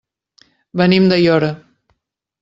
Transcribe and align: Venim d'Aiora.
Venim 0.81 1.05
d'Aiora. 1.11 1.51